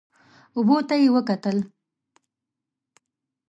اوبو 0.57 0.77
ته 0.87 0.95
یې 1.01 1.07
وکتل. 1.15 1.57